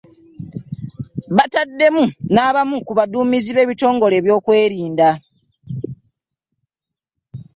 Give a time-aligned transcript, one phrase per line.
[1.35, 2.03] Bataddemu
[2.33, 5.09] n'abamu ku baduumizi b'ebitongole by'ebyokwerinda